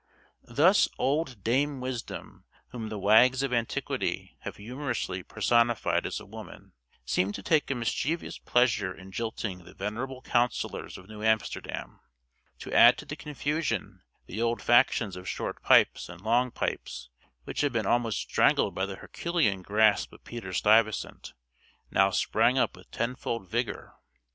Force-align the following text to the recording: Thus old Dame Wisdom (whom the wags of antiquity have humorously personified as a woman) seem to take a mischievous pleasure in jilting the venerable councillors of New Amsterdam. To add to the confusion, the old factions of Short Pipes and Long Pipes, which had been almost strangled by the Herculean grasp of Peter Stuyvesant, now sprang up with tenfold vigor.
Thus 0.49 0.89
old 0.97 1.43
Dame 1.43 1.79
Wisdom 1.79 2.45
(whom 2.69 2.89
the 2.89 2.97
wags 2.97 3.43
of 3.43 3.53
antiquity 3.53 4.35
have 4.39 4.55
humorously 4.55 5.21
personified 5.21 6.07
as 6.07 6.19
a 6.19 6.25
woman) 6.25 6.73
seem 7.05 7.31
to 7.33 7.43
take 7.43 7.69
a 7.69 7.75
mischievous 7.75 8.39
pleasure 8.39 8.91
in 8.91 9.11
jilting 9.11 9.59
the 9.59 9.75
venerable 9.75 10.23
councillors 10.23 10.97
of 10.97 11.07
New 11.07 11.21
Amsterdam. 11.21 11.99
To 12.61 12.73
add 12.73 12.97
to 12.97 13.05
the 13.05 13.15
confusion, 13.15 14.01
the 14.25 14.41
old 14.41 14.59
factions 14.59 15.15
of 15.15 15.29
Short 15.29 15.61
Pipes 15.61 16.09
and 16.09 16.19
Long 16.21 16.49
Pipes, 16.49 17.11
which 17.43 17.61
had 17.61 17.71
been 17.71 17.85
almost 17.85 18.17
strangled 18.21 18.73
by 18.73 18.87
the 18.87 18.95
Herculean 18.95 19.61
grasp 19.61 20.11
of 20.13 20.23
Peter 20.23 20.51
Stuyvesant, 20.51 21.33
now 21.91 22.09
sprang 22.09 22.57
up 22.57 22.75
with 22.75 22.89
tenfold 22.89 23.47
vigor. 23.47 23.93